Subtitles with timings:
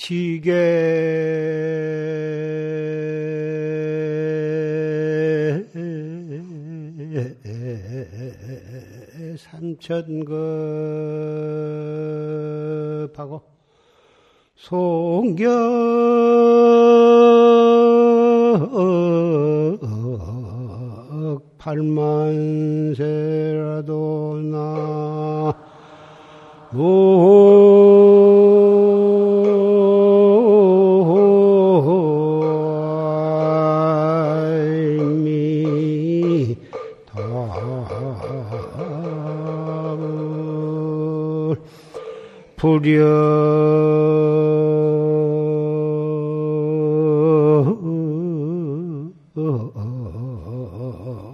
[0.00, 0.80] 지게.
[13.10, 13.42] 삼천급하고
[14.56, 15.50] 송경
[21.58, 25.52] 팔만세라도 나.
[26.70, 27.49] 부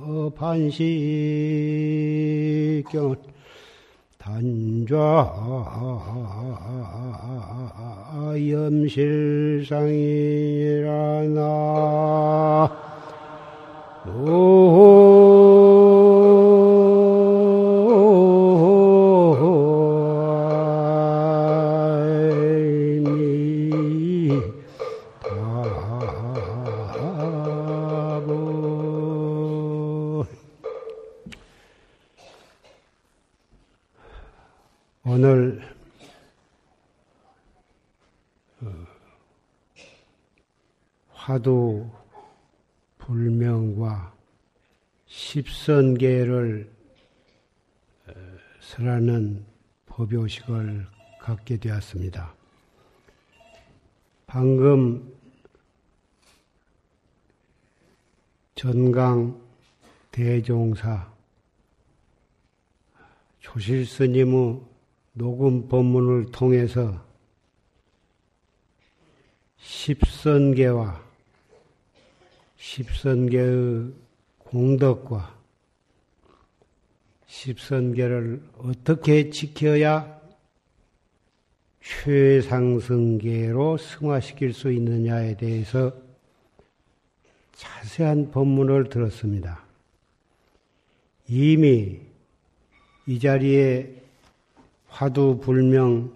[0.07, 0.97] 려 반시경.
[4.19, 5.33] 단좌
[8.35, 9.87] 염실상이라나.
[14.09, 14.86] 오
[45.37, 46.71] 십선계를
[48.07, 48.13] 어,
[48.61, 49.45] 설하는
[49.85, 50.87] 법요식을
[51.21, 52.35] 갖게 되었습니다.
[54.27, 55.15] 방금
[58.55, 59.39] 전강
[60.11, 61.13] 대종사
[63.41, 64.61] 조실스님의
[65.13, 67.05] 녹음 법문을 통해서
[69.59, 71.05] 십선계와
[72.57, 74.06] 십선계의
[74.47, 75.37] 공덕과
[77.27, 80.21] 십선계를 어떻게 지켜야
[81.81, 85.93] 최상승계로 승화시킬 수 있느냐에 대해서
[87.53, 89.65] 자세한 법문을 들었습니다.
[91.29, 92.01] 이미
[93.07, 94.03] 이 자리에
[94.89, 96.15] 화두 불명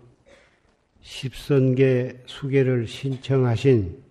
[1.00, 4.02] 십선계 수계를 신청하신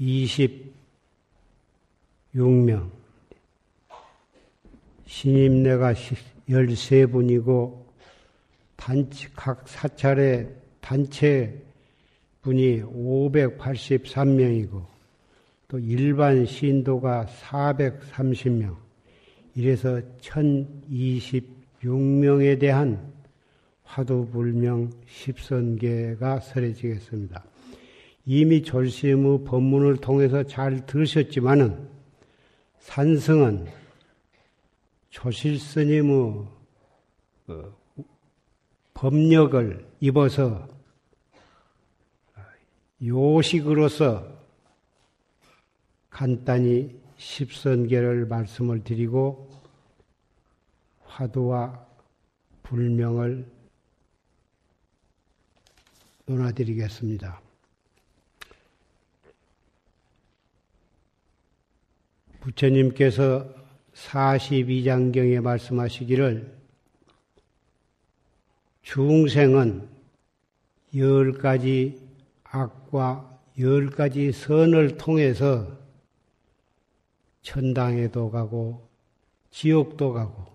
[0.00, 2.90] 1026명,
[5.06, 5.94] 신임내가
[6.48, 7.84] 13분이고,
[8.76, 11.60] 단체, 각 사찰의 단체
[12.42, 14.84] 분이 583명이고,
[15.66, 18.76] 또 일반 신도가 430명,
[19.54, 23.12] 이래서 1026명에 대한
[23.82, 27.42] 화두불명 십선계가 설해지겠습니다.
[28.30, 31.88] 이미 졸심의 법문을 통해서 잘 들으셨지만은
[32.78, 33.66] 산승은
[35.08, 36.46] 조실스님의
[37.46, 37.76] 어,
[38.92, 40.68] 법력을 입어서
[43.02, 44.30] 요식으로서
[46.10, 49.48] 간단히 십선계를 말씀을 드리고
[51.04, 51.82] 화두와
[52.62, 53.50] 불명을
[56.26, 57.47] 논하드리겠습니다.
[62.48, 63.46] 부처님께서
[63.94, 66.56] 42장경에 말씀하시기를
[68.82, 69.88] 중생은
[70.96, 72.00] 열 가지
[72.44, 75.76] 악과 열 가지 선을 통해서
[77.42, 78.88] 천당에도 가고
[79.50, 80.46] 지옥도 가고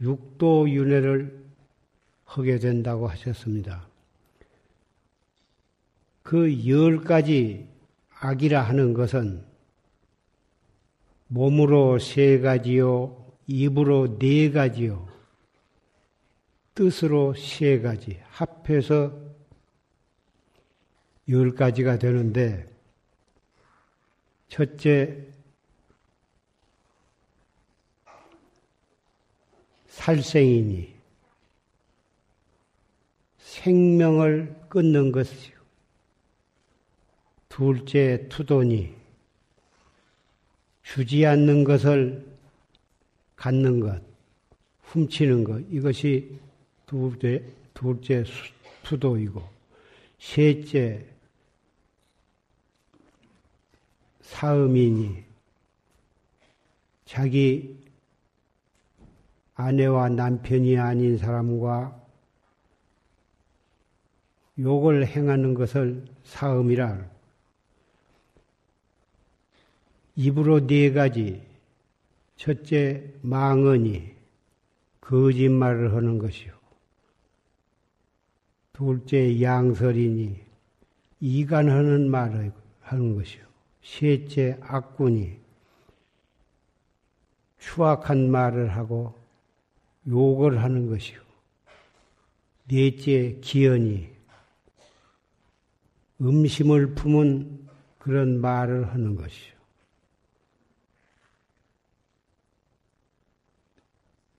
[0.00, 1.44] 육도 윤회를
[2.24, 3.88] 하게 된다고 하셨습니다.
[6.22, 7.68] 그 열 가지
[8.20, 9.55] 악이라 하는 것은
[11.28, 15.08] 몸으로 세 가지요, 입으로 네 가지요,
[16.74, 19.12] 뜻으로 세 가지, 합해서
[21.28, 22.66] 열 가지가 되는데,
[24.48, 25.26] 첫째,
[29.88, 30.94] 살생이니,
[33.38, 35.56] 생명을 끊는 것이요.
[37.48, 38.94] 둘째, 투돈이,
[40.86, 42.24] 주지 않는 것을
[43.34, 44.00] 갖는 것,
[44.82, 46.38] 훔치는 것, 이것이
[46.86, 47.42] 둘째,
[47.74, 48.24] 둘째
[48.84, 49.42] 투도이고,
[50.18, 51.04] 셋째,
[54.22, 55.24] 사음이니,
[57.04, 57.76] 자기
[59.54, 62.00] 아내와 남편이 아닌 사람과
[64.58, 67.15] 욕을 행하는 것을 사음이라.
[70.16, 71.42] 입으로 네 가지.
[72.36, 74.14] 첫째, 망언이
[75.00, 76.52] 거짓말을 하는 것이요.
[78.72, 80.38] 둘째, 양설이니
[81.20, 83.42] 이간하는 말을 하는 것이요.
[83.82, 85.38] 셋째, 악군이
[87.58, 89.14] 추악한 말을 하고
[90.06, 91.20] 욕을 하는 것이요.
[92.68, 94.10] 넷째, 기연이
[96.20, 97.66] 음심을 품은
[97.98, 99.55] 그런 말을 하는 것이요.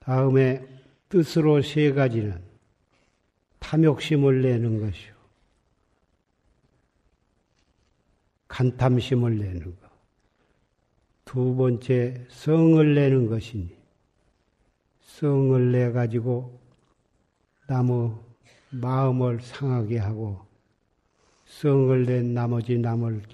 [0.08, 0.66] 다음에
[1.10, 2.42] 뜻으로 세 가지는
[3.58, 5.12] 탐욕심을 내는 것이요.
[8.48, 9.90] 간탐심을 내는 것.
[11.26, 13.76] 두 번째, 성을 내는 것이니,
[15.02, 16.58] 성을 내가지고
[17.66, 18.12] 남의
[18.70, 20.40] 마음을 상하게 하고,
[21.44, 23.24] 성을 낸 나머지 남을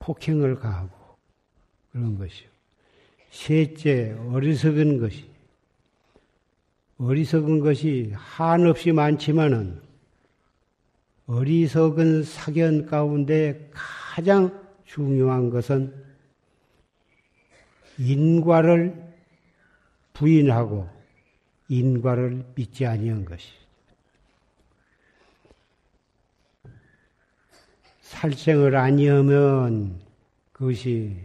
[0.00, 0.90] 폭행을 가하고,
[1.92, 2.51] 그런 것이요.
[3.32, 5.24] 셋째, 어리석은 것이.
[6.98, 9.80] 어리석은 것이 한없이 많지만은
[11.26, 15.94] 어리석은 사견 가운데 가장 중요한 것은
[17.98, 19.14] 인과를
[20.12, 20.88] 부인하고
[21.68, 23.48] 인과를 믿지 아니한 것이.
[28.02, 30.00] 살생을 아니하면
[30.52, 31.16] 그것이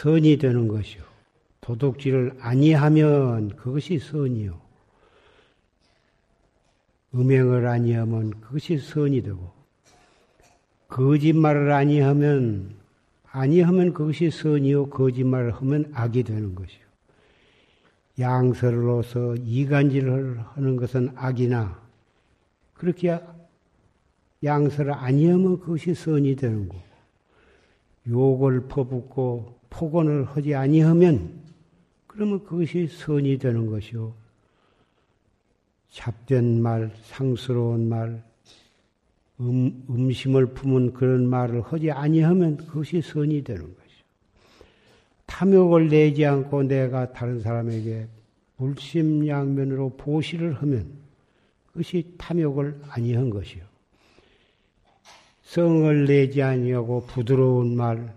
[0.00, 1.02] 선이 되는 것이요.
[1.60, 4.58] 도둑질을 아니하면 그것이 선이요.
[7.14, 9.52] 음행을 아니하면 그것이 선이 되고
[10.88, 12.76] 거짓말을 아니하면
[13.30, 16.80] 아니하면 그것이 선이요 거짓말을 하면 악이 되는 것이요.
[18.18, 21.78] 양설로서 이간질을 하는 것은 악이나
[22.72, 23.20] 그렇게
[24.42, 26.89] 양설을 아니하면 그것이 선이 되는 거고
[28.10, 31.40] 욕을 퍼붓고 폭언을 하지 아니하면
[32.06, 34.12] 그러면 그것이 선이 되는 것이요.
[35.90, 38.22] 잡된 말, 상스러운 말,
[39.40, 43.80] 음, 음심을 품은 그런 말을 하지 아니하면 그것이 선이 되는 것이요.
[45.26, 48.08] 탐욕을 내지 않고 내가 다른 사람에게
[48.56, 50.86] 불심양면으로 보시를 하면
[51.68, 53.69] 그것이 탐욕을 아니한 것이요.
[55.50, 58.14] 성을 내지 아니하고 부드러운 말,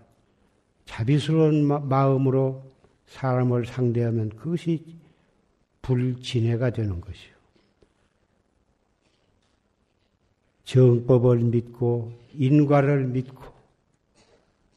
[0.86, 2.64] 자비스러운 마음으로
[3.08, 4.86] 사람을 상대하면 그것이
[5.82, 7.34] 불진해가 되는 것이요.
[10.66, 13.42] 정법을 믿고 인과를 믿고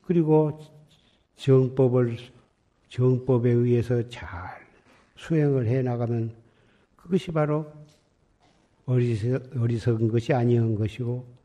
[0.07, 0.59] 그리고
[1.37, 2.17] 정법을
[2.89, 4.67] 정법에 의해서 잘
[5.17, 6.35] 수행을 해 나가면
[6.97, 7.71] 그것이 바로
[8.87, 11.36] 어리석, 어리석은 것이 아니한 것이고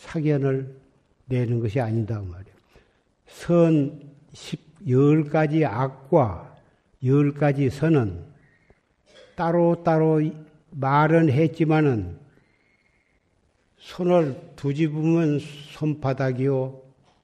[0.00, 0.74] 사견을
[1.26, 2.56] 내는 것이 아니다 그 말이에요.
[3.26, 4.00] 선
[4.86, 6.56] 10가지 악과
[7.02, 8.24] 10가지 선은
[9.36, 10.20] 따로 따로
[10.70, 12.18] 말은 했지만은
[13.76, 15.40] 손을 두집으면
[15.72, 16.80] 손바닥이요,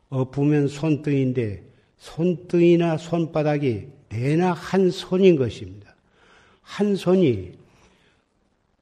[0.08, 1.62] 엎으면 손등인데
[1.98, 5.94] 손등이나 손바닥이 내나 한 손인 것입니다.
[6.62, 7.58] 한 손이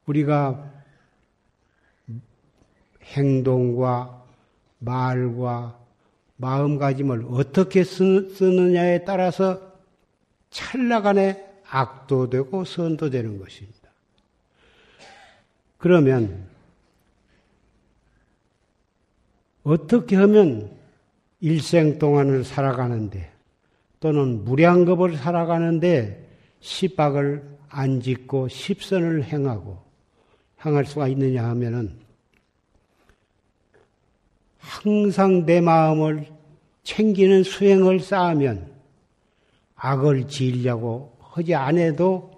[0.07, 0.74] 우리가
[3.05, 4.25] 행동과
[4.79, 5.79] 말과
[6.37, 9.61] 마음가짐을 어떻게 쓰느냐에 따라서
[10.51, 13.91] 찰나간에 악도 되고 선도 되는 것입니다.
[15.79, 16.47] 그러면
[19.63, 20.71] 어떻게 하면
[21.41, 23.31] 일생 동안을 살아가는데
[24.01, 26.29] 또는 무량겁을 살아가는데
[26.61, 29.83] 십박을 안 짓고 십선을 행하고
[30.57, 32.04] 향할 수가 있느냐 하면은
[34.65, 36.27] 항상 내 마음을
[36.85, 38.73] 챙기는 수행을 쌓으면
[39.77, 42.31] 악을 지으려고 하지 않아도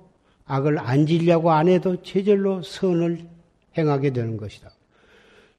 [0.44, 3.20] 악을 안 지으려고 안 해도 제절로 선을
[3.78, 4.70] 행하게 되는 것이다.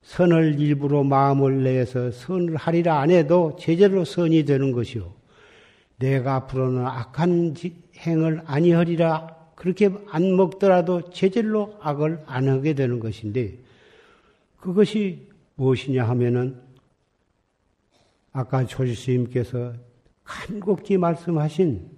[0.03, 5.13] 선을 일부러 마음을 내서 선을 하리라 안 해도 제절로 선이 되는 것이요.
[5.99, 7.55] 내가 앞으로는 악한
[7.97, 13.57] 행을 아니하리라 그렇게 안 먹더라도 제절로 악을 안 하게 되는 것인데
[14.59, 15.26] 그것이
[15.57, 16.59] 무엇이냐 하면은
[18.31, 19.73] 아까 조지스님께서
[20.23, 21.89] 간곡히 말씀하신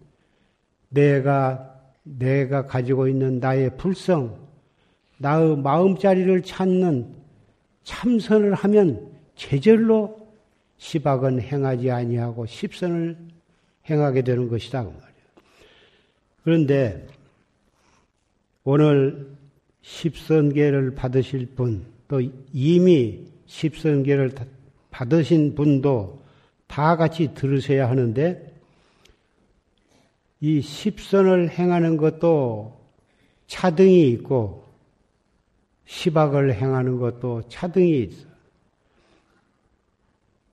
[0.89, 4.47] 내가 내가 가지고 있는 나의 불성,
[5.17, 7.13] 나의 마음자리를 찾는
[7.83, 10.17] 참선을 하면 제절로
[10.77, 13.17] 시박은 행하지 아니하고 십선을
[13.89, 15.09] 행하게 되는 것이다 그 말이에요.
[16.43, 17.07] 그런데
[18.63, 19.35] 오늘
[19.81, 22.21] 십선계를 받으실 분, 또
[22.53, 24.35] 이미 십선계를
[24.91, 26.23] 받으신 분도
[26.67, 28.55] 다 같이 들으셔야 하는데,
[30.39, 32.79] 이 십선을 행하는 것도
[33.47, 34.69] 차등이 있고,
[35.85, 38.29] 시박을 행하는 것도 차등이 있어.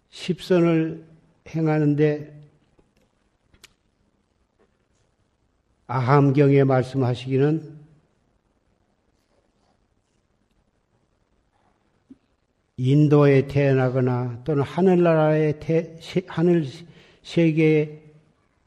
[0.09, 1.05] 십선을
[1.47, 2.35] 행하는데
[5.87, 7.86] 아함경에 말씀하시기는
[12.79, 16.67] 인도에 태어나거나 또는 하늘나라의 태, 하늘
[17.23, 18.03] 세계에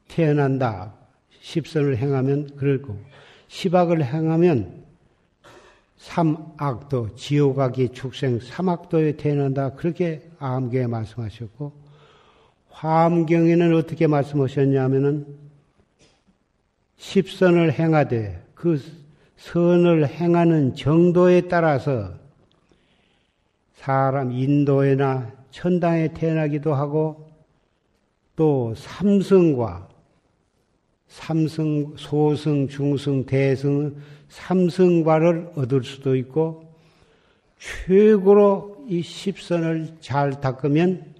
[0.08, 0.94] 태어난다.
[1.40, 2.98] 십선을 행하면 그럴고
[3.48, 4.84] 시박을 행하면
[5.96, 9.74] 삼악도 지옥악이 축생 삼악도에 태어난다.
[9.74, 11.72] 그렇게 아함경에 말씀하셨고
[12.70, 15.26] 화엄경에는 어떻게 말씀하셨냐면은
[16.96, 18.82] 십선을 행하되 그
[19.36, 22.14] 선을 행하는 정도에 따라서
[23.80, 27.30] 사람 인도에나 천당에 태어나기도 하고
[28.36, 29.88] 또 삼성과
[31.08, 33.96] 삼성, 소승, 중승, 대승,
[34.28, 36.70] 삼성과를 얻을 수도 있고
[37.58, 41.14] 최고로 이 십선을 잘 닦으면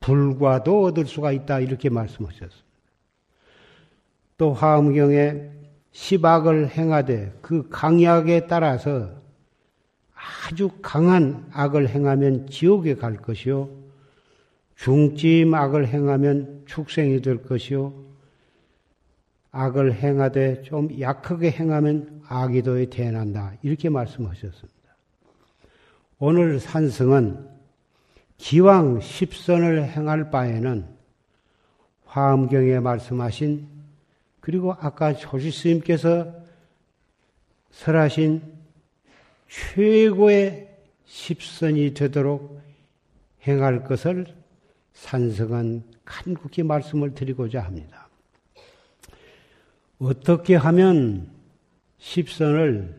[0.00, 2.56] 불과도 얻을 수가 있다 이렇게 말씀하셨습니다.
[4.36, 5.48] 또 화엄경에
[5.92, 9.17] 시박을 행하되 그 강약에 따라서
[10.18, 13.70] 아주 강한 악을 행하면 지옥에 갈 것이요.
[14.76, 17.92] 중찜 악을 행하면 축생이 될 것이요.
[19.50, 23.54] 악을 행하되 좀 약하게 행하면 악이도에 태어난다.
[23.62, 24.78] 이렇게 말씀하셨습니다.
[26.18, 27.48] 오늘 산승은
[28.36, 30.86] 기왕 십선을 행할 바에는
[32.06, 33.68] 화엄경에 말씀하신
[34.40, 36.32] 그리고 아까 조지스님께서
[37.70, 38.57] 설하신
[39.48, 40.68] 최고의
[41.04, 42.60] 십선이 되도록
[43.46, 44.26] 행할 것을
[44.92, 48.08] 산성은 간곡히 말씀을 드리고자 합니다.
[49.98, 51.30] 어떻게 하면
[51.98, 52.94] 십선을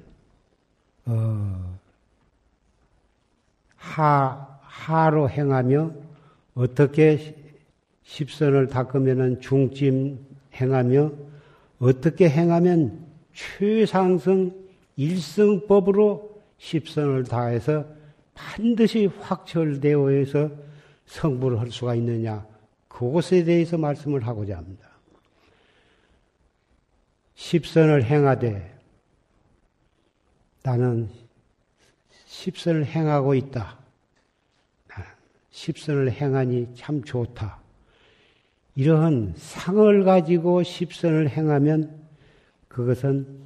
[1.05, 1.79] 어,
[3.75, 5.93] 하, 하로 행하며
[6.55, 7.35] 어떻게
[8.03, 10.19] 십선을 닦으면 중찜
[10.55, 11.11] 행하며
[11.79, 14.53] 어떻게 행하면 최상승
[14.97, 16.28] 일성법으로
[16.59, 17.85] 십선을 다해서
[18.33, 20.49] 반드시 확철되어 해서
[21.07, 22.45] 성불을 할 수가 있느냐.
[22.87, 24.87] 그것에 대해서 말씀을 하고자 합니다.
[27.35, 28.77] 십선을 행하되
[30.63, 31.09] 나는
[32.25, 33.79] 십선을 행하고 있다.
[35.51, 37.59] 십선을 행하니 참 좋다.
[38.75, 42.07] 이러한 상을 가지고 십선을 행하면
[42.69, 43.41] 그것은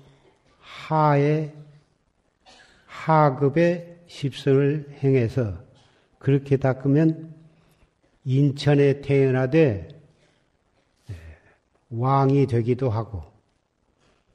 [0.59, 1.53] 하의
[3.03, 5.57] 하급의 십선을 행해서
[6.19, 7.33] 그렇게 닦으면
[8.23, 9.89] 인천에 태어나되
[11.89, 13.23] 왕이 되기도 하고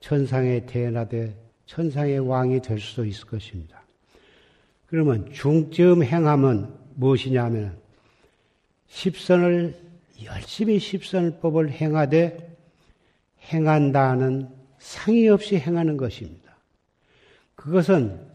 [0.01, 1.35] 천상에 태어나되
[1.65, 3.83] 천상의 왕이 될 수도 있을 것입니다.
[4.87, 7.79] 그러면 중점 행함은 무엇이냐면
[8.89, 9.81] 십선을
[10.25, 12.57] 열심히 십선법을 행하되
[13.51, 16.55] 행한다는 상의 없이 행하는 것입니다.
[17.55, 18.29] 그것은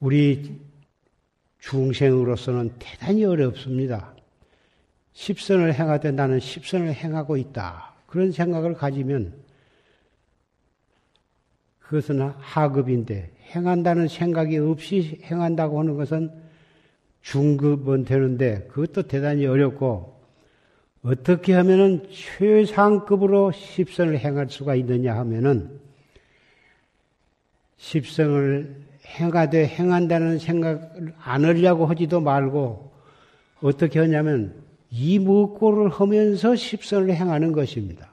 [0.00, 0.60] 우리
[1.58, 4.14] 중생으로서는 대단히 어렵습니다.
[5.12, 7.94] 십선을 행하되 나는 십선을 행하고 있다.
[8.06, 9.34] 그런 생각을 가지면
[11.80, 16.30] 그것은 하급인데 행한다는 생각이 없이 행한다고 하는 것은
[17.22, 20.18] 중급은 되는데 그것도 대단히 어렵고
[21.02, 25.80] 어떻게 하면은 최상급으로 십선을 행할 수가 있느냐 하면은
[27.78, 32.92] 십선을 행하되 행한다는 생각을 안 하려고 하지도 말고
[33.60, 34.54] 어떻게 하냐면
[34.90, 38.12] 이목고를 하면서 십선을 행하는 것입니다.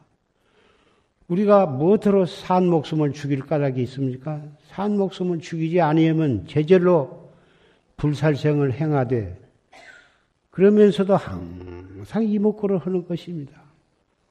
[1.28, 4.42] 우리가 무엇으로 산 목숨을 죽일 까닭이 있습니까?
[4.68, 7.32] 산 목숨을 죽이지 아니하면 제절로
[7.98, 9.40] 불살생을 행하되
[10.52, 13.62] 그러면서도 항상 이목고를 하는 것입니다.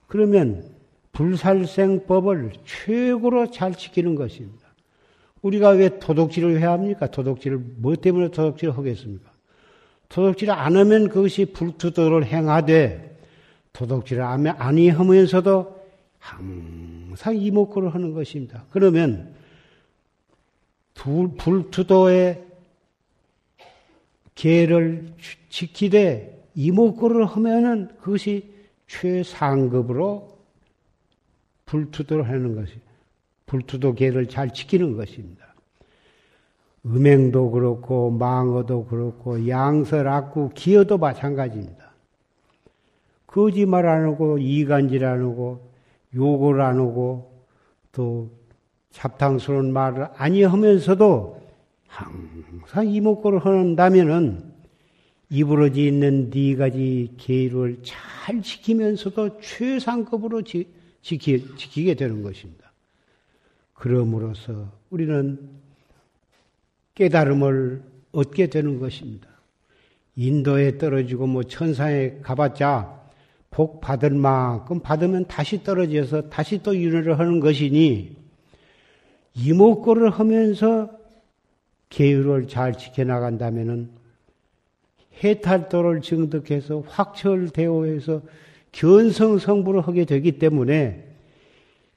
[0.06, 0.64] 그러면
[1.12, 4.63] 불살생법을 최고로 잘 지키는 것입니다.
[5.44, 7.10] 우리가 왜 도덕질을 해야 합니까?
[7.10, 9.30] 도덕질을, 뭐 때문에 도덕질을 하겠습니까?
[10.08, 13.18] 도덕질을 안 하면 그것이 불투도를 행하되,
[13.74, 15.84] 도덕질을 아니 하면서도
[16.18, 18.64] 항상 이목구를 하는 것입니다.
[18.70, 19.34] 그러면,
[20.94, 22.42] 불투도의
[24.34, 25.12] 계를
[25.50, 28.50] 지키되 이목구를 하면은 그것이
[28.86, 30.38] 최상급으로
[31.66, 32.72] 불투도를 하는 것이
[33.46, 35.54] 불투도 계를 잘 지키는 것입니다.
[36.86, 41.92] 음행도 그렇고 망어도 그렇고 양설 악구 기어도 마찬가지입니다.
[43.26, 45.70] 거짓말 안 하고 이간질 안 하고
[46.14, 47.44] 욕을 안 하고
[47.90, 48.30] 또
[48.90, 51.42] 잡탕스러운 말을 아니하면서도
[51.88, 54.52] 항상 이목구를 하는다면은
[55.30, 60.68] 이부러지 있는 네 가지 계율을 잘 지키면서도 최상급으로 지,
[61.02, 62.63] 지키, 지키게 되는 것입니다.
[63.75, 65.38] 그럼으로써 우리는
[66.95, 69.28] 깨달음을 얻게 되는 것입니다.
[70.16, 73.02] 인도에 떨어지고 뭐 천상에 가봤자
[73.50, 78.16] 복 받을 만큼 받으면 다시 떨어져서 다시 또 윤회를 하는 것이니
[79.35, 80.90] 이목구를 하면서
[81.90, 83.90] 계율을 잘 지켜나간다면은
[85.23, 88.23] 해탈도를 증득해서 확철대오해서
[88.73, 91.13] 견성성부를 하게 되기 때문에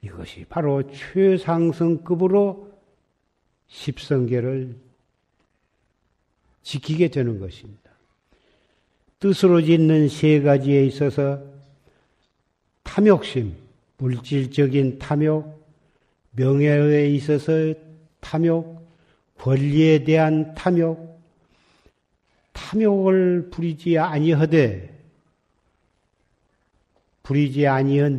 [0.02, 2.70] 이것이 바로 최상승급으로
[3.68, 4.76] 십성계를
[6.62, 7.90] 지키게 되는 것입니다.
[9.18, 11.42] 뜻으로 짓는 세 가지에 있어서
[12.84, 13.54] 탐욕심,
[13.98, 15.58] 물질적인 탐욕,
[16.32, 17.74] 명예에 있어서
[18.20, 18.86] 탐욕,
[19.38, 21.20] 권리에 대한 탐욕,
[22.52, 24.97] 탐욕을 부리지 아니하되
[27.28, 27.66] 부리지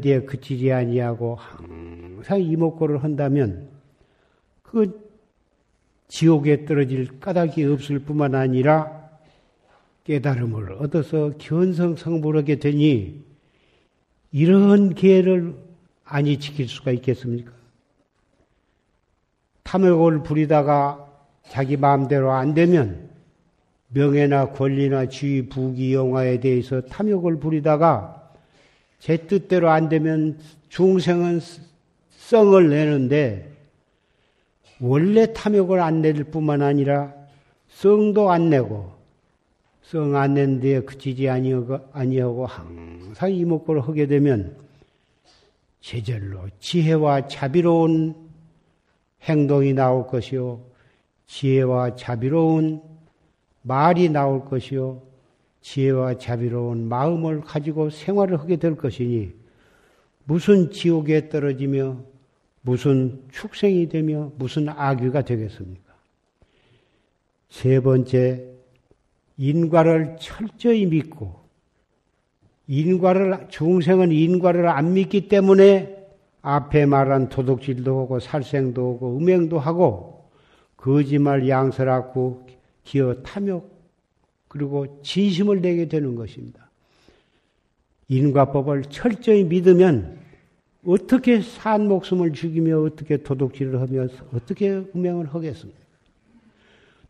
[0.02, 3.68] 뒤에 그치지 아니하고 항상 이목구를 한다면
[4.62, 5.10] 그
[6.08, 9.10] 지옥에 떨어질 까닭이 없을 뿐만 아니라
[10.04, 13.24] 깨달음을 얻어서 견성 성불하게 되니
[14.32, 15.56] 이런 기회를
[16.04, 17.52] 아니 지킬 수가 있겠습니까?
[19.64, 21.08] 탐욕을 부리다가
[21.48, 23.10] 자기 마음대로 안 되면
[23.88, 28.19] 명예나 권리나 지위, 부귀, 영화에 대해서 탐욕을 부리다가
[29.00, 30.38] 제 뜻대로 안 되면
[30.70, 31.42] 중생은
[32.18, 33.52] 썽을 내는데
[34.80, 37.14] 원래 탐욕을 안낼 뿐만 아니라
[37.70, 38.92] 썽도 안 내고
[39.84, 44.56] 썽안낸 데에 그치지 아니하고, 아니하고 항상 이목구를 하게 되면
[45.82, 48.16] 제절로 지혜와 자비로운
[49.24, 50.62] 행동이 나올 것이요.
[51.26, 52.82] 지혜와 자비로운
[53.62, 55.02] 말이 나올 것이요.
[55.62, 59.34] 지혜와 자비로운 마음을 가지고 생활을 하게 될 것이니
[60.24, 61.98] 무슨 지옥에 떨어지며
[62.62, 65.94] 무슨 축생이 되며 무슨 악귀가 되겠습니까?
[67.50, 68.46] 세 번째,
[69.38, 71.40] 인과를 철저히 믿고
[72.68, 75.98] 인과를 중생은 인과를 안 믿기 때문에
[76.42, 80.30] 앞에 말한 도둑질도 하고 살생도 하고 음행도 하고
[80.78, 82.48] 거짓말 양설하고
[82.84, 83.69] 기어 탐욕
[84.50, 86.70] 그리고 진심을 내게 되는 것입니다.
[88.10, 90.18] 인과법을 철저히 믿으면
[90.86, 95.80] 어떻게 산 목숨을 죽이며 어떻게 도둑질을 하며 어떻게 음행을 하겠습니까?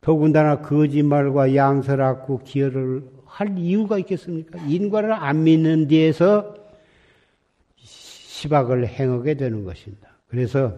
[0.01, 4.59] 더군다나 거짓말과 양설하고 기여를 할 이유가 있겠습니까?
[4.65, 6.55] 인과를 안 믿는 데에서
[7.77, 10.09] 시박을 행하게 되는 것입니다.
[10.27, 10.75] 그래서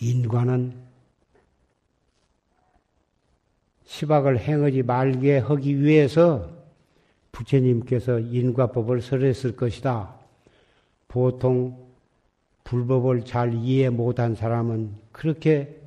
[0.00, 0.74] 인과는
[3.92, 6.48] 시박을 행하지 말게 하기 위해서
[7.30, 10.14] 부처님께서 인과법을 설했을 것이다.
[11.08, 11.76] 보통
[12.64, 15.78] 불법을 잘 이해 못한 사람은 그렇게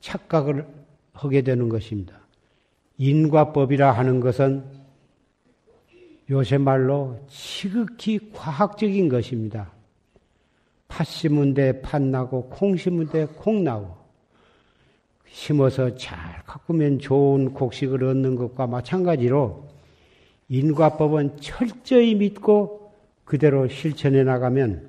[0.00, 0.66] 착각을
[1.12, 2.18] 하게 되는 것입니다.
[2.98, 4.64] 인과법이라 하는 것은
[6.30, 9.70] 요새 말로 지극히 과학적인 것입니다.
[10.88, 14.05] 팥 심은 데 팥 나고 콩 심은 데 콩 나고
[15.36, 19.68] 심어서 잘 가꾸면 좋은 곡식을 얻는 것과 마찬가지로
[20.48, 22.90] 인과법은 철저히 믿고
[23.26, 24.88] 그대로 실천해 나가면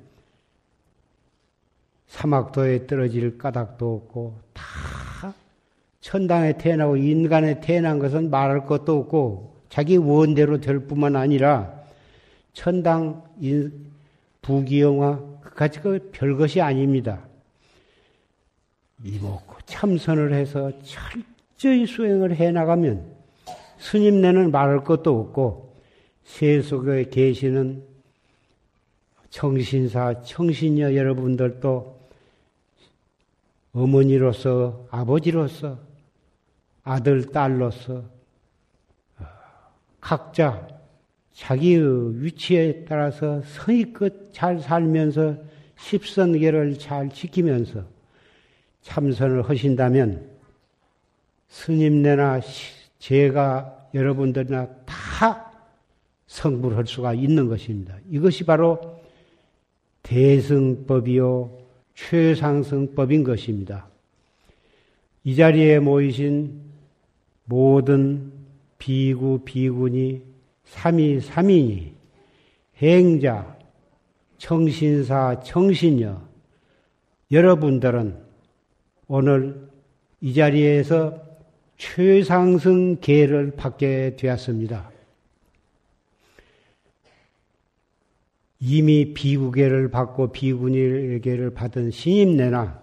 [2.08, 5.34] 사막도에 떨어질 까닭도 없고 다
[6.00, 11.74] 천당에 태어나고 인간에 태어난 것은 말할 것도 없고 자기 원대로 될 뿐만 아니라
[12.54, 13.92] 천당 인,
[14.42, 17.20] 부귀영화 그까지가 별것이 아닙니다.
[19.04, 23.06] 이목구 참선을 해서 철저히 수행을 해 나가면
[23.78, 25.76] 스님네는 말할 것도 없고
[26.24, 27.84] 세속에 계시는
[29.30, 31.98] 청신사, 청신녀 여러분들도
[33.74, 35.78] 어머니로서, 아버지로서,
[36.84, 38.04] 아들, 딸로서
[40.00, 40.68] 각자
[41.34, 45.36] 자기의 위치에 따라서 성의껏 잘 살면서
[45.78, 47.97] 십선계를 잘 지키면서
[48.88, 50.30] 참선을 하신다면
[51.50, 52.40] 스님네나
[53.00, 55.52] 제가 여러분들이나 다
[56.28, 57.98] 성불할 수가 있는 것입니다.
[58.10, 59.00] 이것이 바로
[60.04, 61.58] 대승법이요
[61.96, 63.88] 최상승법인 것입니다.
[65.24, 66.62] 이 자리에 모이신
[67.44, 68.32] 모든
[68.78, 70.22] 비구 비군이
[70.64, 71.94] 삼위 삼인이
[72.82, 73.58] 행자
[74.38, 76.22] 청신사 청신녀
[77.32, 78.27] 여러분들은
[79.08, 79.70] 오늘
[80.20, 81.24] 이 자리에서
[81.78, 84.92] 최상승 계를 받게 되었습니다.
[88.60, 92.82] 이미 비구계를 받고 비군일계를 받은 신임내나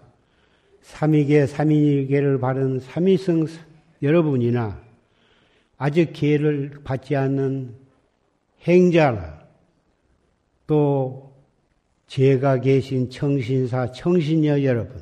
[0.81, 3.47] 삼위계 삼인일계를 받은 삼위승
[4.01, 4.81] 여러분이나
[5.77, 7.75] 아직 기회를 받지 않는
[8.65, 9.41] 행자나
[10.65, 11.33] 또
[12.07, 15.01] 제가 계신 청신사 청신여 여러분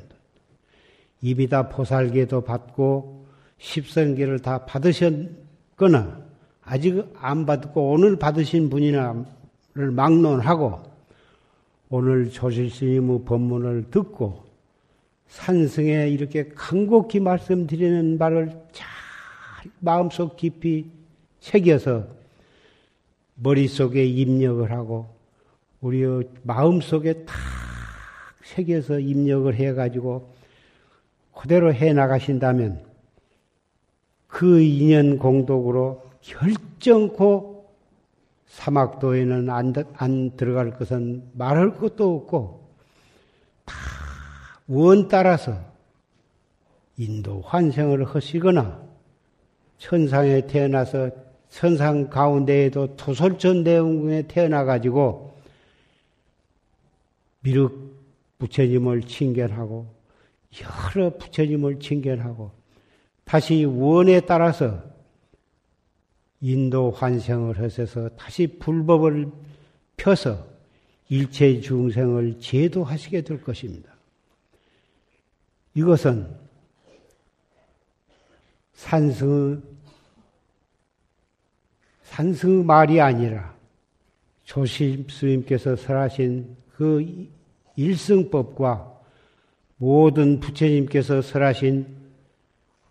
[1.24, 3.24] 들 이미 다 보살계도 받고
[3.56, 6.22] 십선계를 다 받으셨거나
[6.62, 9.24] 아직 안 받고 오늘 받으신 분이나를
[9.90, 10.82] 막론하고
[11.88, 14.44] 오늘 조실스님의 법문을 듣고
[15.28, 18.86] 산승에 이렇게 간곡히 말씀드리는 말을 잘
[19.80, 20.90] 마음속 깊이
[21.40, 22.06] 새겨서
[23.36, 25.08] 머릿속에 입력을 하고
[25.80, 26.04] 우리
[26.42, 27.34] 마음속에 탁
[28.42, 30.34] 새겨서 입력을 해가지고
[31.36, 32.84] 그대로 해 나가신다면
[34.26, 37.70] 그 인연 공덕으로 결정코
[38.46, 42.64] 사막도에는 안, 안 들어갈 것은 말할 것도 없고
[43.64, 43.74] 다
[44.66, 45.60] 원 따라서
[46.96, 48.82] 인도 환생을 하시거나
[49.78, 51.10] 천상에 태어나서
[51.50, 55.36] 천상 가운데에도 토솔천 대원궁에 태어나 가지고
[57.40, 57.94] 미륵
[58.38, 59.86] 부처님을 칭견하고
[60.62, 62.50] 여러 부처님을 칭견하고
[63.24, 64.82] 다시 원에 따라서
[66.40, 69.30] 인도 환생을 하셔서 다시 불법을
[69.96, 70.46] 펴서
[71.08, 73.94] 일체 중생을 제도하시게 될 것입니다.
[75.74, 76.28] 이것은
[78.74, 79.62] 산승,
[82.02, 83.54] 산승 말이 아니라
[84.44, 87.28] 조심 스님께서 설하신 그
[87.76, 88.93] 일승법과
[89.84, 91.84] 모든 부처님께서 설하신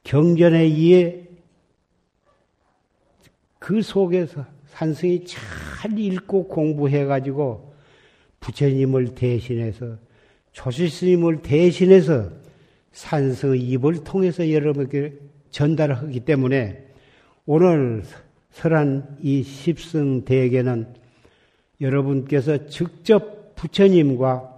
[0.04, 1.22] 경전에 의해
[3.58, 7.74] 그 속에서 산승이 잘 읽고 공부해가지고
[8.42, 9.98] 부처님을 대신해서
[10.52, 12.30] 조실스님을 대신해서
[12.92, 15.14] 산승의 입을 통해서 여러분께
[15.50, 16.90] 전달하기 때문에
[17.48, 18.04] 오늘
[18.52, 20.94] 설한 이 십승 대계는
[21.82, 24.53] 여러분께서 직접 부처님과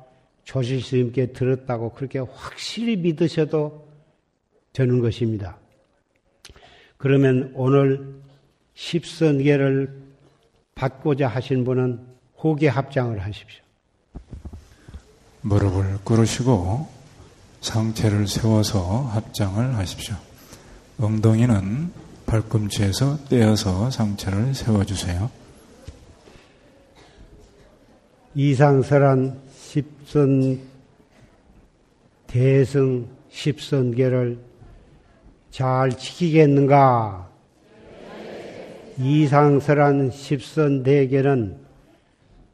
[0.46, 3.88] 조실 스님께 들었다고 그렇게 확실히 믿으셔도
[4.72, 5.58] 되는 것입니다.
[6.98, 8.22] 그러면 오늘
[8.76, 10.06] 십선계를
[10.76, 12.00] 받고자 하신 분은
[12.38, 13.64] 호계 합장을 하십시오.
[15.42, 16.88] 무릎을 꿇으시고
[17.62, 20.16] 상체를 세워서 합장을 하십시오.
[21.00, 21.92] 엉덩이는
[22.26, 25.30] 발꿈치에서 떼어서 상체를 세워주세요.
[28.36, 29.45] 이상설한
[29.76, 30.58] 십선
[32.28, 34.38] 대승 십선계를
[35.52, 37.30] 잘 지키겠는가?
[38.98, 41.58] 이상설한 십선대계는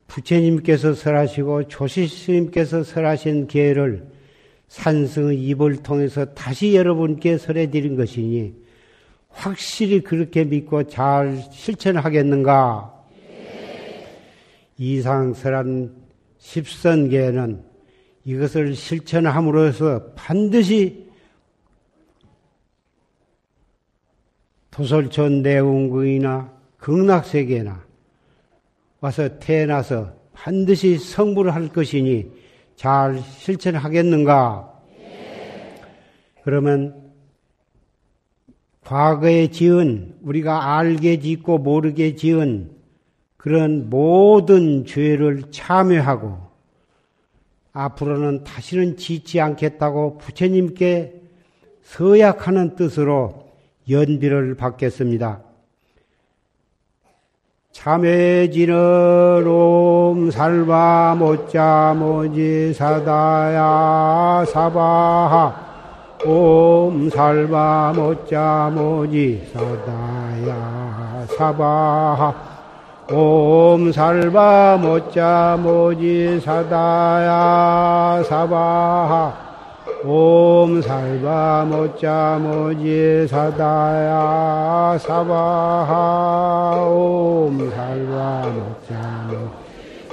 [0.07, 4.07] 부처님께서 설하시고 조시스님께서 설하신 계를
[4.69, 8.55] 산승의 입을 통해서 다시 여러분께 설해 드린 것이니
[9.29, 12.91] 확실히 그렇게 믿고 잘 실천하겠는가?
[14.79, 16.00] 이상설한
[16.41, 17.63] 십선계는
[18.25, 21.08] 이것을 실천함으로써 반드시
[24.71, 27.86] 도솔촌 내운궁이나 극락세계나
[28.99, 32.32] 와서 태어나서 반드시 성불을 할 것이니
[32.75, 34.67] 잘 실천하겠는가?
[36.43, 37.12] 그러면
[38.84, 42.80] 과거에 지은 우리가 알게 짓고 모르게 지은
[43.41, 46.38] 그런 모든 죄를 참여하고
[47.73, 51.19] 앞으로는 다시는 짓지 않겠다고 부처님께
[51.82, 53.49] 서약하는 뜻으로
[53.89, 55.41] 연비를 받겠습니다.
[57.71, 72.50] 참회지는 옴살바 못자 모지 사다야 사바하 옴살바 못자 모지 사다야 사바하
[73.09, 79.33] 옴 살바 모자 모지 사다야 사바하
[80.05, 89.27] 옴 살바 모자 모지 사다야 사바하 옴 살바 모자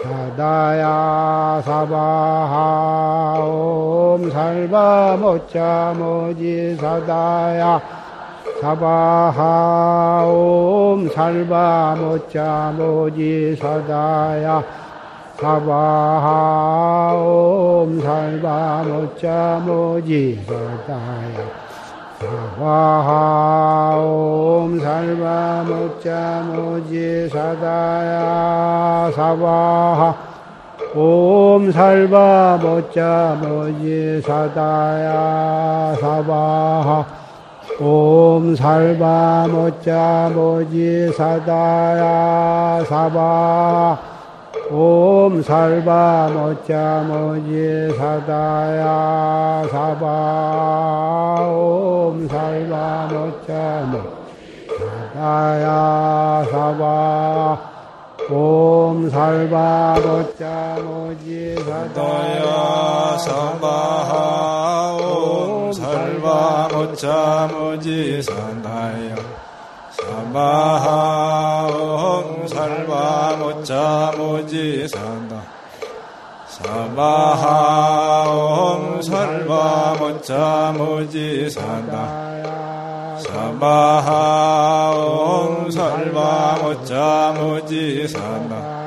[0.02, 7.97] 사다야 사바하 옴 살바 모자 모지 사다야
[8.60, 14.64] 사바하 옴 살바 모자 모지 사다야.
[15.38, 21.68] 사바하 옴 살바 모자 모지 사다야.
[22.58, 29.12] 사바하옴 살바 모자 모지 사다야.
[29.14, 30.16] 사바하
[30.96, 35.94] 옴 살바 모자 모지 사다야.
[36.00, 37.27] 사바하
[37.80, 43.96] 옴 살바 모자 모지 사다야 사바하
[44.72, 54.00] 옴 살바 모자 모지 사다야 사바 옴 살바 모자 모
[55.14, 57.77] 사다야 사바
[58.30, 69.16] 옴 살바 모자 모지 사다야 사바 옴 살바 모자 모지 사다야
[69.92, 75.42] 사바하 옴 살바 모자 모지 산다
[76.48, 82.27] 사바하 옴 살바 모자 모지 산다
[83.20, 84.50] 사바하옴
[85.70, 88.78] 살바 모자 모지 산다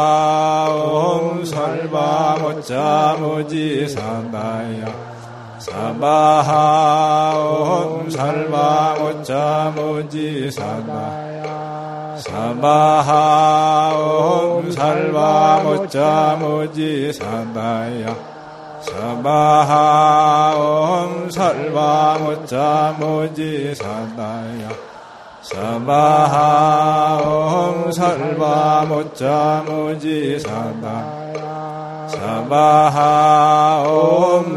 [0.00, 5.10] 사바하옴 살바 모자 모지 산다야.
[5.58, 6.90] 사바하옴
[8.10, 11.30] 살바 모자 모지 사바
[12.18, 13.52] 사바하옴
[14.72, 18.39] 살바 모자 모지 산다야
[18.80, 20.10] 사바하옴
[21.30, 24.70] 살바 모자 모지 산다야.
[25.42, 26.30] 사바하옴
[27.92, 31.20] 살바 모자 모지 산다
[32.08, 33.44] 사바하옴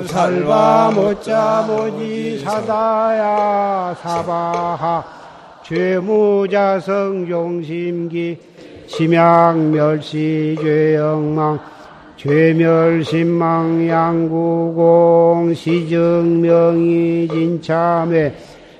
[0.07, 3.95] 살바 모자 모지 사다야.
[4.01, 5.03] 사바하
[5.63, 8.37] 죄무자성 용심기
[8.87, 11.59] 심양멸시 죄영망
[12.23, 18.33] 죄멸심망 양구공 시증명이 진참회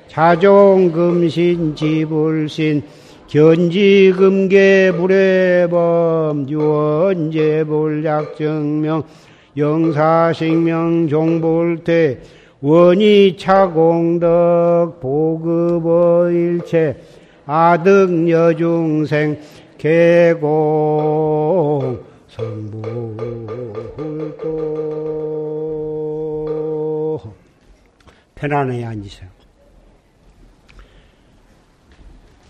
[0.08, 2.82] 자종금신 지불신
[3.28, 9.04] 견지금계 불해범 유언제불약증명
[9.58, 12.20] 영사식명 종불태
[12.62, 14.22] 원이차공덕
[15.02, 16.96] 보급어일체
[17.46, 19.38] 아득여중생
[19.78, 20.54] 개공
[22.34, 23.14] 성불도
[28.34, 29.30] 편안하게 앉으세요.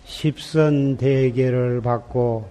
[0.05, 2.47] 십선 대계를 받고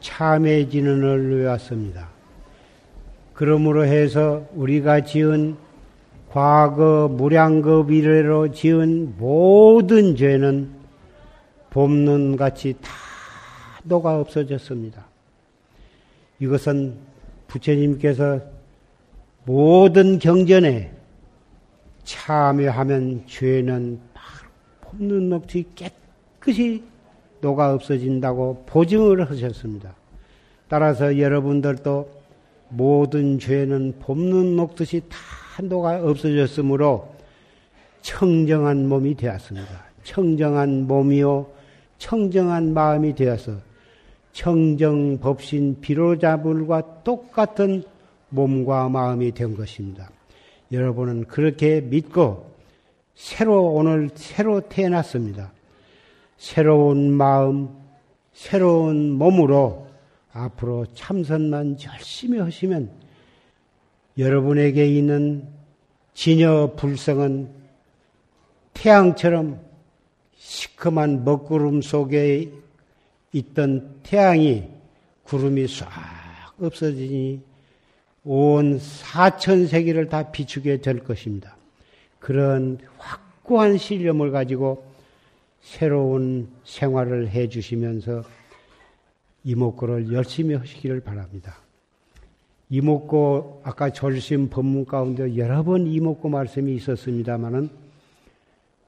[0.00, 2.08] 참회 진언을 외웠습니다.
[3.34, 5.56] 그러므로 해서 우리가 지은
[6.30, 10.70] 과거 무량급 이래로 지은 모든 죄는
[11.70, 12.92] 봄눈 같이 다
[13.82, 15.11] 녹아 없어졌습니다.
[16.42, 16.96] 이것은
[17.46, 18.40] 부처님께서
[19.44, 20.92] 모든 경전에
[22.02, 24.50] 참여하면 죄는 바로
[24.80, 26.82] 봄눈 녹듯이 깨끗이
[27.40, 29.94] 녹아 없어진다고 보증을 하셨습니다.
[30.66, 32.10] 따라서 여러분들도
[32.70, 37.14] 모든 죄는 봄눈 녹듯이 다 녹아 없어졌으므로
[38.00, 39.84] 청정한 몸이 되었습니다.
[40.02, 41.46] 청정한 몸이요,
[41.98, 43.71] 청정한 마음이 되어서
[44.32, 47.84] 청정 법신 비로자불과 똑같은
[48.30, 50.10] 몸과 마음이 된 것입니다.
[50.70, 52.50] 여러분은 그렇게 믿고
[53.14, 55.52] 새로 오늘 새로 태어났습니다.
[56.38, 57.68] 새로운 마음,
[58.32, 59.86] 새로운 몸으로
[60.32, 62.90] 앞으로 참선만 열심히 하시면
[64.16, 65.46] 여러분에게 있는
[66.14, 67.48] 진여 불성은
[68.72, 69.60] 태양처럼
[70.36, 72.50] 시커먼 먹구름 속에
[73.32, 74.68] 있던 태양이
[75.24, 75.88] 구름이 싹
[76.60, 77.40] 없어지니
[78.24, 81.56] 온 사천세계를 다 비추게 될 것입니다.
[82.18, 84.84] 그런 확고한 신념을 가지고
[85.60, 88.22] 새로운 생활을 해 주시면서
[89.44, 91.56] 이목구를 열심히 하시기를 바랍니다.
[92.68, 97.70] 이목구 아까 졸심 법문 가운데 여러 번 이목구 말씀이 있었습니다마는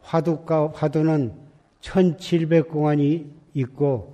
[0.01, 1.33] 화두가 화두는
[1.81, 4.13] 1700공안이 있고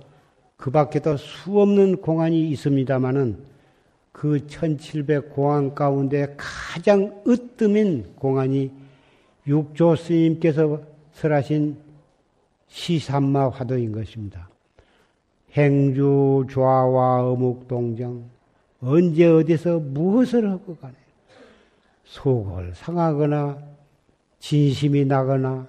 [0.61, 3.35] 그 밖에도 수없는 공안이 있습니다마는
[4.11, 8.71] 그 1700 공안 가운데 가장 으뜸인 공안이
[9.47, 11.77] 육조 스님께서 설하신
[12.67, 14.49] 시삼마 화두인 것입니다.
[15.53, 18.23] 행주 좌와 어묵 동정
[18.81, 20.93] 언제 어디서 무엇을 하고 가네
[22.03, 23.57] 속을 상하거나
[24.37, 25.65] 진심이 나거나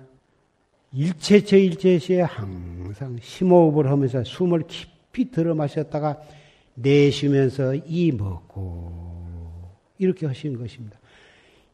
[0.94, 6.20] 일체처 일체시에 항상 심호흡을 하면서 숨을 깊이 들어 마셨다가
[6.74, 9.02] 내쉬면서 이 먹고
[9.98, 10.98] 이렇게 하신 것입니다.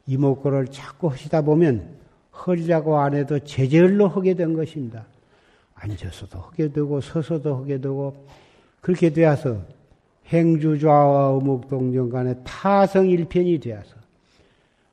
[0.07, 1.97] 이 먹고를 자꾸 하시다 보면
[2.45, 5.05] 헐려고 안 해도 제절로 하게 된 것입니다.
[5.75, 8.25] 앉아서도 하게 되고 서서도 하게 되고
[8.81, 9.61] 그렇게 되어서
[10.27, 13.95] 행주좌와 어묵동정 간에 타성일편이 되어서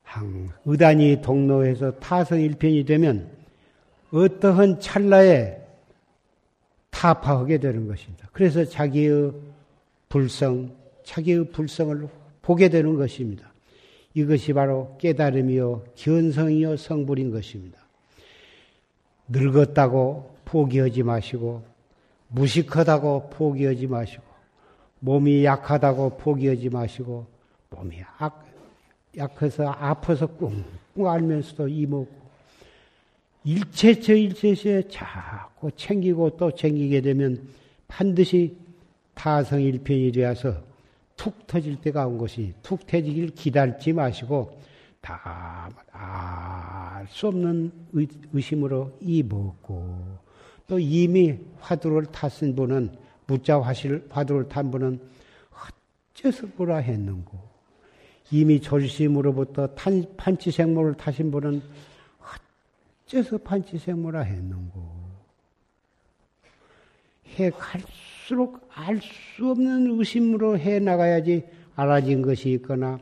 [0.03, 3.29] 항 의단이 동로해서 타성일편이 되면
[4.17, 5.61] 어떠한 찰나에
[6.91, 8.29] 타파하게 되는 것입니다.
[8.33, 9.33] 그래서 자기의
[10.09, 10.75] 불성,
[11.05, 12.09] 자기의 불성을
[12.41, 13.53] 보게 되는 것입니다.
[14.15, 17.79] 이것이 바로 깨달음이요, 견성이요, 성불인 것입니다.
[19.29, 21.63] 늙었다고 포기하지 마시고,
[22.29, 24.25] 무식하다고 포기하지 마시고,
[25.01, 27.27] 몸이 약하다고 포기하지 마시고,
[27.71, 28.47] 몸이 약,
[29.19, 32.26] 약해서 아파서 꿍꿍 앓면서도 이먹고,
[33.47, 37.49] 일체처 일체시에 자꾸 챙기고 또 챙기게 되면
[37.89, 38.55] 반드시
[39.15, 40.63] 타성일편이 되어서
[41.17, 44.61] 툭 터질 때가 온 것이 툭 터지길 기다리지 마시고
[45.01, 47.73] 다 알 수 없는
[48.33, 50.19] 의심으로 이 먹고
[50.67, 52.91] 또 이미 화두를 탔은 분은
[53.27, 55.01] 무자 화실 화두를 탄 분은
[56.15, 57.57] 어째서 뭐라 했는고.
[58.33, 61.63] 이미 졸심으로부터 탄, 판치생모를 타신 분은
[63.07, 64.97] 어째서 판치생모라 했는고
[67.39, 72.99] 해 갈수록 알 수 없는 의심으로 해 나가야지 알아진 것이 있거나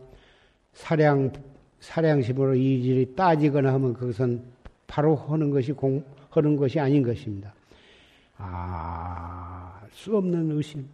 [0.73, 1.33] 사량
[1.81, 4.43] 사량심으로 이질이 따지거나 하면 그것은
[4.87, 7.55] 바로 하는 것이 공 하는 것이 아닌 것입니다.
[8.37, 10.89] 아, 수 없는 의심.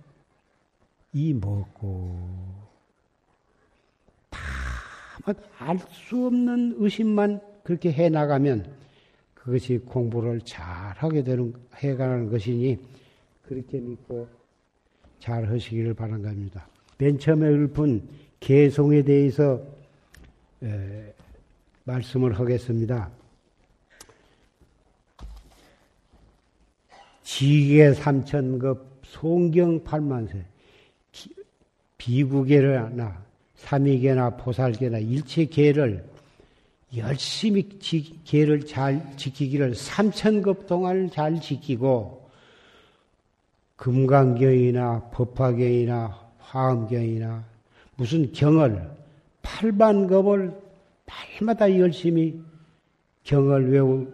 [1.12, 2.18] 이 먹고
[5.20, 8.79] 다 알 수 없는 의심만 그렇게 해 나가면
[9.42, 10.62] 그것이 공부를 잘
[10.96, 12.78] 하게 되는 해가는 것이니
[13.42, 14.28] 그렇게 믿고
[15.18, 16.66] 잘 하시기를 바란 겁니다.
[16.98, 18.02] 맨 처음에 읊은
[18.38, 19.62] 개송에 대해서
[20.62, 21.14] 에,
[21.84, 23.10] 말씀을 하겠습니다.
[27.22, 30.44] 지계 삼천급 송경 팔만세
[31.96, 33.24] 비구계나
[33.56, 36.04] 삼위계나 보살계나 일체 계를
[36.96, 37.68] 열심히
[38.24, 42.28] 계를 잘 지키기를 삼천급 동안 잘 지키고
[43.76, 47.44] 금강경이나 법화경이나 화엄경이나
[47.96, 48.90] 무슨 경을
[49.42, 50.52] 팔반급을
[51.06, 52.40] 날마다 열심히
[53.22, 54.06] 경을 외우,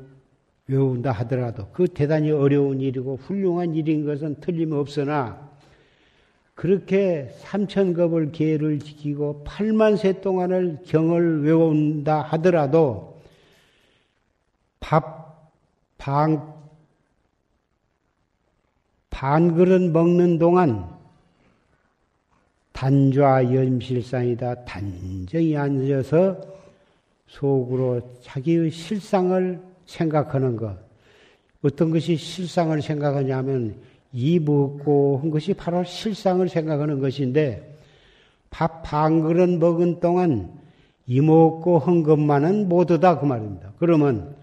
[0.66, 5.45] 외운다 하더라도 그 대단히 어려운 일이고 훌륭한 일인 것은 틀림없으나
[6.56, 13.20] 그렇게 삼천급을 계를 지키고 8만 세 동안을 경을 외운다 하더라도
[14.80, 15.52] 밥,
[15.98, 16.54] 방,
[19.10, 20.88] 반 그릇 먹는 동안
[22.72, 24.64] 단좌 염실상이다.
[24.64, 26.40] 단정히 앉아서
[27.26, 30.78] 속으로 자기의 실상을 생각하는 것.
[31.62, 33.78] 어떤 것이 실상을 생각하냐면
[34.18, 37.76] 이 먹고 한 것이 바로 실상을 생각하는 것인데
[38.48, 40.50] 밥 반 그릇 먹은 동안
[41.06, 43.72] 이 먹고 한 것만은 모두다 그 말입니다.
[43.78, 44.34] 그러면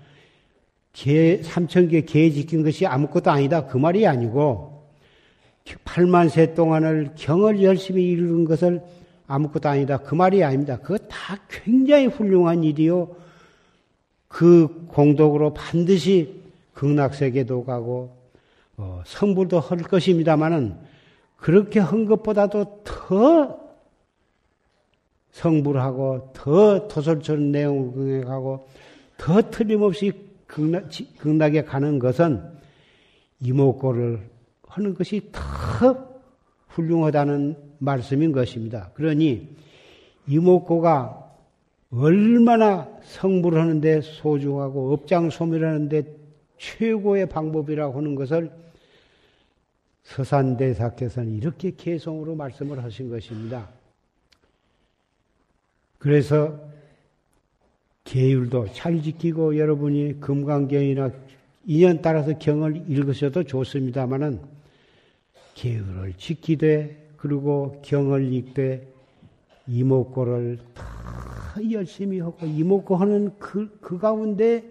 [0.93, 3.65] 개, 삼천 개 개 지킨 것이 아무것도 아니다.
[3.65, 4.83] 그 말이 아니고,
[5.86, 8.81] 8만 세 동안을 경을 열심히 이루는 것을
[9.25, 9.97] 아무것도 아니다.
[9.97, 10.77] 그 말이 아닙니다.
[10.77, 13.09] 그거 다 굉장히 훌륭한 일이요.
[14.28, 16.43] 그 공덕으로 반드시
[16.74, 18.22] 극락세계도 가고,
[18.78, 20.78] 어, 성불도 할 것입니다만은,
[21.38, 23.59] 그렇게 한 것보다도 더
[25.32, 28.67] 성불하고, 더 도설처럼 내용을 가고,
[29.17, 30.13] 더 틀림없이
[30.47, 32.41] 극락, 극락에 가는 것은
[33.39, 34.30] 이목고를
[34.67, 36.13] 하는 것이 더
[36.69, 38.91] 훌륭하다는 말씀인 것입니다.
[38.95, 39.49] 그러니
[40.28, 41.19] 이목고가
[41.91, 46.03] 얼마나 성불 하는데 소중하고 업장 소멸하는데
[46.57, 48.51] 최고의 방법이라고 하는 것을
[50.04, 53.70] 서산대사께서는 이렇게 개성으로 말씀을 하신 것입니다.
[55.97, 56.60] 그래서
[58.04, 61.12] 계율도 잘 지키고 여러분이 금강경이나
[61.66, 64.41] 인연 따라서 경을 읽으셔도 좋습니다만은
[65.56, 68.86] 계율을 지키되 그리고 경을 읽되
[69.68, 74.64] 이목고를 더 열심히 하고 이목고 하는 그, 그 가운데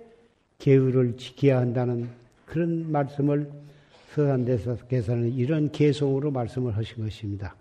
[0.59, 2.11] 계율을 지켜야 한다는
[2.45, 3.51] 그런 말씀을
[4.14, 7.54] 서산대사께서는 이런 개송으로 말씀을 하신 것입니다.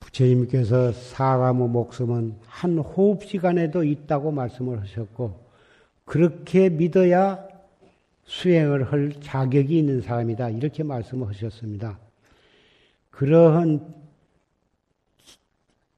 [0.00, 5.40] 부처님께서 사과무 목숨은 한 호흡 시간에도 있다고 말씀을 하셨고,
[6.04, 7.48] 그렇게 믿어야
[8.24, 10.50] 수행을 할 자격이 있는 사람이다.
[10.50, 11.98] 이렇게 말씀을 하셨습니다.
[13.10, 13.94] 그러한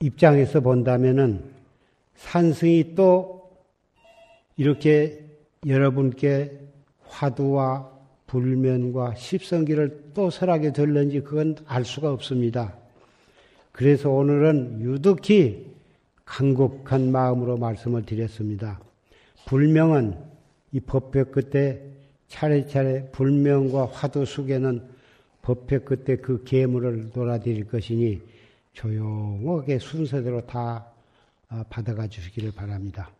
[0.01, 1.54] 입장에서 본다면은
[2.17, 3.51] 산승이 또
[4.57, 5.25] 이렇게
[5.67, 6.61] 여러분께
[7.07, 7.91] 화두와
[8.27, 12.75] 불면과 십성기를 또 설하게 될는지 그건 알 수가 없습니다.
[13.73, 15.75] 그래서 오늘은 유득히
[16.25, 18.81] 간곡한 마음으로 말씀을 드렸습니다.
[19.47, 20.17] 불명은
[20.73, 21.83] 이 법회 끝에
[22.29, 24.83] 차례차례 불명과 화두 속에는
[25.43, 28.21] 법회 끝에 그 계물을 놀아드릴 것이니
[28.73, 30.94] 조용하게 순서대로 다 아,
[31.63, 33.14] 받아가 주시기를 바랍니다.